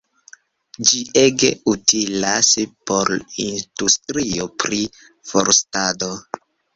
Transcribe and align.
Ĝi 0.91 1.01
ege 1.23 1.49
utilas 1.73 2.49
por 2.91 3.11
industrio 3.43 4.47
pri 4.65 4.79
forstado. 5.33 6.09